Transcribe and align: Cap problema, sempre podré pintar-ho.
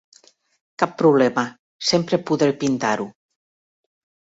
Cap 0.83 0.95
problema, 1.01 1.43
sempre 1.91 2.21
podré 2.31 2.51
pintar-ho. 2.65 3.09